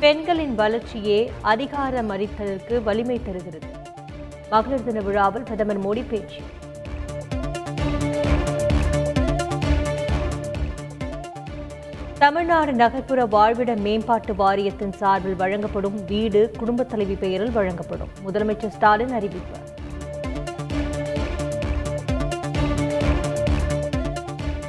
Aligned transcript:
பெண்களின் 0.00 0.54
வளர்ச்சியே 0.54 1.32
அதிகாரம் 1.40 2.10
அளித்ததற்கு 2.10 2.82
வலிமை 2.82 3.20
தருகிறது. 3.22 3.66
மகளிர் 4.50 4.84
தின 4.84 5.00
விழாவில் 5.00 5.42
பிரதமர் 5.42 5.80
மோடி 5.80 6.04
பேச்சு. 6.08 6.40
தமிழ்நாடு 12.18 12.72
நகர்ப்புற 12.72 13.26
வாழ்விட 13.26 13.76
மேம்பாட்டு 13.76 14.34
வாரியத்தின் 14.34 14.92
சார்பில் 14.92 15.36
வழங்கப்படும் 15.36 16.04
வீடு 16.04 16.50
குடும்பத் 16.58 16.90
தலைவி 16.90 17.14
பெயரில் 17.14 17.50
வழங்கப்படும். 17.50 18.08
முதலமைச்சர் 18.26 18.68
ஸ்டாலின் 18.68 19.12
அறிவிப்பு. 19.12 19.58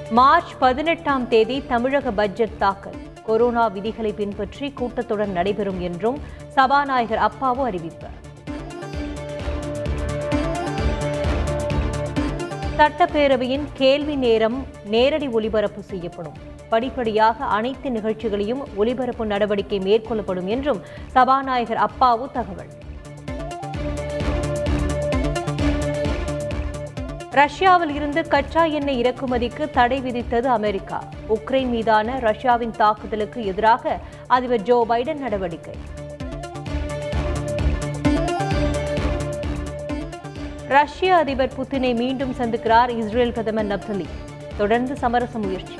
மார்ச் 0.09 0.57
பதினெட்டாம் 0.59 1.27
தேதி 1.27 1.65
தமிழக 1.65 2.11
பட்ஜெட் 2.11 2.57
தாக்கல். 2.57 3.05
கொரோனா 3.27 3.67
விதிகளை 3.67 4.11
பின்பற்றி 4.13 4.67
கூட்டத்துடன் 4.71 5.31
நடைபெறும் 5.31 5.79
என்றும் 5.79 6.17
சபாநாயகர் 6.55 7.23
அப்பாவு 7.27 7.63
அறிவிப்பு. 7.69 8.09
சட்டப்பேரவையின் 12.77 13.65
கேள்வி 13.73 14.15
நேரம் 14.15 14.57
நேரடி 14.85 15.27
ஒலிபரப்பு 15.27 15.81
செய்யப்படும். 15.81 16.37
படிப்படியாக 16.69 17.45
அனைத்து 17.57 17.89
நிகழ்ச்சிகளையும் 17.91 18.61
ஒலிபரப்பு 18.75 19.25
நடவடிக்கை 19.25 19.79
மேற்கொள்ளப்படும் 19.79 20.49
என்றும் 20.55 20.81
சபாநாயகர் 21.13 21.81
அப்பாவு 21.85 22.25
தகவல். 22.31 22.71
ரஷ்யாவில் 27.37 27.91
இருந்து 27.97 28.27
கச்சா 28.27 28.63
எண்ணெய் 28.77 28.99
இறக்குமதிக்கு 29.01 29.63
தடை 29.69 29.97
விதித்தது 30.05 30.47
அமெரிக்கா. 30.57 30.99
உக்ரைன் 31.35 31.69
மீதான 31.75 32.17
ரஷ்யாவின் 32.19 32.73
தாக்குதலுக்கு 32.77 33.39
எதிராக 33.45 33.99
அதிபர் 34.27 34.63
ஜோ 34.69 34.77
பைடன் 34.89 35.21
நடவடிக்கை. 35.25 35.75
ரஷ்ய 40.67 41.15
அதிபர் 41.15 41.53
புத்தினை 41.57 41.91
மீண்டும் 41.95 42.33
சந்திக்கிறார் 42.39 42.93
இஸ்ரேல் 43.01 43.35
பிரதமர் 43.37 43.71
நப்தலி. 43.73 44.07
தொடர்ந்து 44.57 44.95
சமரச 44.95 45.37
முயற்சி. 45.45 45.77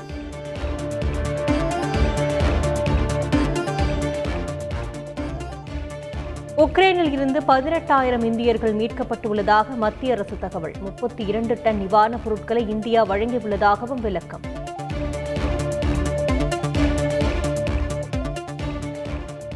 உக்ரைனில் 6.57 7.11
இருந்து 7.11 7.39
பதினெட்டாயிரம் 7.39 8.23
இந்தியர்கள் 8.23 8.75
மீட்கப்பட்டுள்ளதாக 8.75 9.75
மத்திய 9.75 10.13
அரசு 10.13 10.39
தகவல். 10.39 10.71
முப்பத்தி 10.79 11.25
இரண்டு 11.25 11.59
டன் 11.63 11.79
நிவாரணப் 11.79 12.23
பொருட்களை 12.23 12.69
இந்தியா 12.69 13.05
வழங்கியுள்ளதாகவும் 13.05 14.01
விளக்கம். 14.01 14.41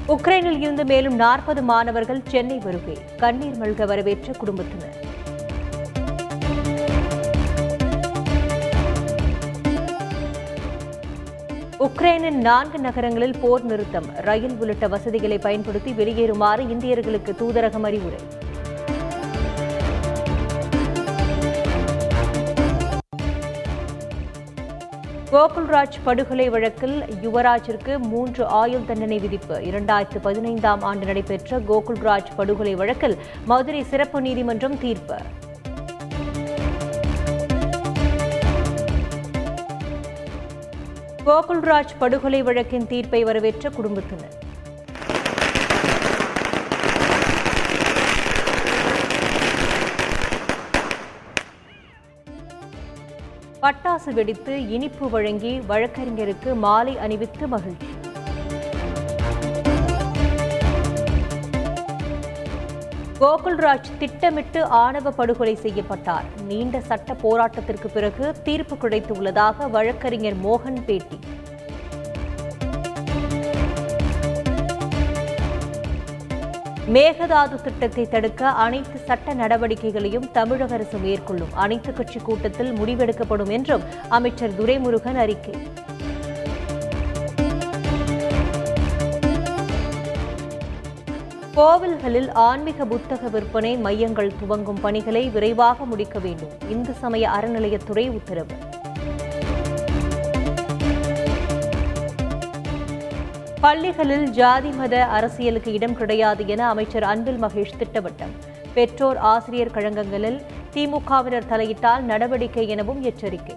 உக்ரைனில் 0.08 0.62
இருந்து 0.62 0.86
மேலும் 0.86 1.16
நாற்பது 1.16 1.62
மாணவர்கள் 1.62 2.22
சென்னை 2.28 2.60
வருகை. 2.60 2.98
கண்ணீர் 3.18 3.58
மல்க 3.58 3.86
வரவேற்ற 3.86 4.34
குடும்பத்தினர். 4.34 5.01
உக்ரைனின் 11.82 12.40
நான்கு 12.48 12.80
நகரங்களில் 12.80 13.36
போர் 13.42 13.64
நிறுத்தம். 13.64 14.06
ரயில் 14.16 14.56
உள்ளிட்ட 14.60 14.88
வசதிகளை 14.88 15.38
பயன்படுத்தி 15.38 15.92
வெளியேறுமாறு 15.92 16.64
இந்தியர்களுக்கு 16.74 17.32
தூதரகம் 17.40 17.84
அறிவுரை. 17.84 18.20
கோகுல்ராஜ் 25.32 26.00
படுகொலை 26.04 26.50
வழக்கில் 26.50 27.04
யுவராஜிற்கு 27.24 27.98
மூன்று 27.98 28.46
ஆயுள் 28.46 28.86
தண்டனை 28.86 29.20
விதிப்பு. 29.20 29.60
இரண்டாயிரத்து 29.60 30.20
பதினைந்தாம் 30.22 30.82
ஆண்டு 30.82 31.06
நடைபெற்ற 31.06 31.60
கோகுல்ராஜ் 31.60 32.36
படுகொலை 32.36 32.76
வழக்கில் 32.76 33.18
மதுரை 33.46 33.84
சிறப்பு 33.84 34.22
நீதிமன்றம் 34.22 34.80
தீர்ப்பு. 34.80 35.16
கோகுல்ராஜ் 41.26 41.92
படுகொலை 42.00 42.42
வழக்கின் 42.42 42.88
தீர்ப்பை 42.88 43.20
வரவேற்ற 43.24 43.70
குடும்பத்தினர். 43.70 44.38
பட்டாசு 53.64 54.12
வெடித்து 54.14 54.54
இனிப்பு 54.68 55.10
வழங்கி 55.10 55.54
வழக்கறிஞருக்கு 55.72 56.54
மாலை 56.66 56.98
அணிவித்து 56.98 57.48
மகிழ்ச்சி. 57.48 57.92
கோகுல்ராஜ் 63.22 63.90
திட்டமிட்டு 64.00 64.60
ஆணவ 64.66 65.12
படுகொலை 65.12 65.56
செய்யப்பட்டார். 65.56 66.24
நீண்ட 66.48 66.80
சட்ட 66.80 67.16
போராட்டத்திற்கு 67.24 67.88
பிறகு 67.94 68.36
தீர்ப்பு 68.44 68.76
கிடைத்துள்ளதாக 68.76 69.70
வழக்கறிஞர் 69.70 70.38
மோகன் 70.46 70.80
பேட்டி. 70.86 71.20
மேகதாது 76.96 77.62
திட்டத்தை 77.62 78.10
தடுக்க 78.10 78.50
அனைத்து 78.50 78.98
சட்ட 79.06 79.34
நடவடிக்கைகளையும் 79.34 80.28
தமிழக 80.32 80.74
அரசு 80.74 80.98
மேற்கொள்ளும். 80.98 81.54
அனைத்து 81.54 81.94
கட்சி 81.94 82.20
கூட்டத்தில் 82.20 82.74
முடிவெடுக்கப்படும் 82.74 83.50
என்றும் 83.50 83.82
அமைச்சர் 84.10 84.58
துரைமுருகன் 84.60 85.22
அறிக்கை. 85.26 85.56
கோவில்களில் 91.62 92.32
ஆன்மீக 92.34 92.86
புத்தக 92.86 93.28
விற்பனை 93.28 93.78
மையங்கள் 93.78 94.32
துவங்கும் 94.40 94.80
பணிகளை 94.82 95.30
விரைவாக 95.30 95.86
முடிக்க 95.86 96.20
வேண்டும். 96.20 96.50
இந்து 96.70 96.94
சமய 96.94 97.30
அறநிலையத்துறை 97.30 98.10
உத்தரவு. 98.10 98.56
பள்ளிகளில் 103.62 104.30
ஜாதி 104.30 104.72
மத 104.72 105.06
அரசியலுக்கு 105.06 105.74
இடம் 105.74 105.96
கிடையாது 105.96 106.48
என 106.48 106.68
அமைச்சர் 106.68 107.04
அன்பில் 107.04 107.42
மகேஷ் 107.44 107.80
திட்டவட்டம். 107.80 108.34
பெற்றோர் 108.74 109.18
ஆசிரியர் 109.18 109.74
கழகங்களில் 109.74 110.42
திமுகவினர் 110.74 111.48
தலையிட்டால் 111.48 112.04
நடவடிக்கை 112.04 112.68
எனவும் 112.68 113.02
எச்சரிக்கை. 113.02 113.56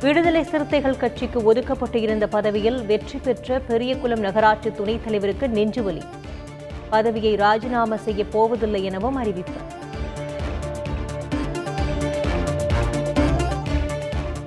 விடுதலை 0.00 0.44
சிறுத்தைகள் 0.44 0.96
கட்சிக்கு 0.96 1.52
ஒதுக்கப்பட்டு 1.52 1.96
இருந்த 1.96 2.26
பதவியில் 2.26 2.86
வெற்றி 2.86 3.18
பெற்ற 3.18 3.58
பெரியகுளம் 3.58 4.20
நகராட்சி 4.20 4.70
துணைத் 4.72 5.04
தலைவருக்கு 5.04 5.46
நெஞ்சுவலி 5.48 6.02
பதவியை 6.90 7.34
ராஜினாமா 7.34 7.96
செய்ய 7.96 8.24
போவதில்லை 8.24 8.84
எனவும் 8.84 9.14
அறிவிப்பு. 9.14 9.60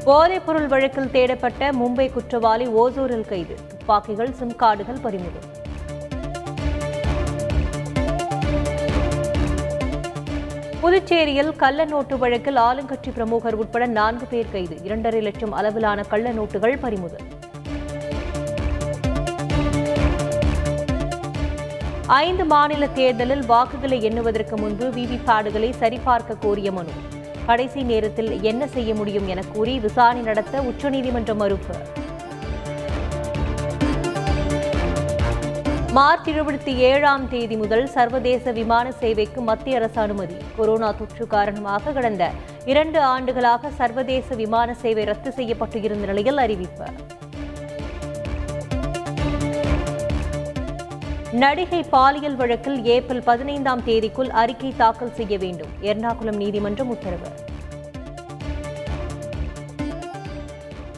போதைப்பொருள் 0.05 0.67
வழக்கில் 0.67 1.13
தேடப்பட்ட 1.13 1.71
மும்பை 1.71 2.11
குற்றவாளி 2.11 2.67
ஓசூரில் 2.67 3.27
கைது. 3.27 3.55
துப்பாக்கிகள் 3.67 4.33
சிம் 4.33 4.55
கார்டுகள் 4.59 5.01
பறிமுதல். 5.01 5.52
புதுச்சேரியில் 10.83 11.55
கள்ள 11.55 11.85
நோட்டு 11.85 12.17
வழக்கில் 12.17 12.55
ஆளுங்கட்சி 12.55 13.11
பிரமுகர் 13.13 13.53
உட்பட 13.53 13.85
நான்கு 13.85 14.25
பேர் 14.25 14.51
கைது. 14.51 14.75
இரண்டரை 14.83 15.21
லட்சம் 15.21 15.51
அளவிலான 15.51 16.01
கள்ள 16.01 16.31
நோட்டுகள் 16.31 16.75
பறிமுதல். 16.79 17.23
ஐந்து 22.07 22.45
மாநில 22.45 22.87
தேர்தலில் 22.87 23.45
வாக்குகளை 23.45 24.03
எண்ணுவதற்கு 24.03 24.57
முன்பு 24.57 24.89
விவிபேடுகளை 24.89 25.71
சரிபார்க்க 25.71 26.35
கோரிய 26.35 26.71
மனு. 26.71 26.89
கடைசி 27.45 27.83
நேரத்தில் 27.83 28.41
என்ன 28.41 28.67
செய்ய 28.67 28.95
முடியும் 28.95 29.27
என 29.27 29.41
கூறி 29.53 29.79
விசாரணை 29.79 30.23
நடத்த 30.23 30.61
உச்சநீதிமன்றம் 30.61 31.37
மறுப்பு. 31.37 31.75
மார்ச் 35.95 36.27
இருபத்தி 36.27 36.75
ஏழாம் 36.75 37.29
தேதி 37.29 37.55
முதல் 37.55 37.87
சர்வதேச 37.87 38.51
விமான 38.51 38.91
சேவைக்கு 38.91 39.41
மத்திய 39.41 39.75
அரசு 39.75 40.01
அனுமதி. 40.01 40.35
கொரோனா 40.55 40.91
தொற்று 40.91 41.27
காரணமாக 41.27 41.91
கடந்த 41.91 42.31
இரண்டு 42.65 42.99
ஆண்டுகளாக 43.01 43.69
சர்வதேச 43.69 44.35
விமான 44.35 44.73
சேவை 44.73 45.03
ரத்து 45.03 45.31
செய்யப்பட்டு 45.31 45.81
இருந்த 45.81 46.05
நிலையில் 46.05 46.37
அறிவிப்பு. 46.37 46.85
நடிகை 51.31 51.83
பாலியல் 51.83 52.35
வழக்கில் 52.35 52.83
ஏப்ரல் 52.83 53.23
பதினைந்தாம் 53.23 53.81
தேதிக்குள் 53.85 54.29
அறிக்கை 54.29 54.73
தாக்கல் 54.77 55.13
செய்ய 55.13 55.37
வேண்டும். 55.37 55.71
எர்ணாகுளம் 55.81 56.35
நீதிமன்றம் 56.35 56.89
உத்தரவு. 56.89 57.51